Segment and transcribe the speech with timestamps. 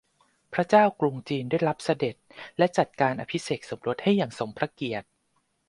[0.53, 2.15] พระเจ้ากรุงจีนได้รับเสด็จ
[2.57, 5.07] และจัดการอภิเษกสมรสให้อย่างสมพระเกียรติ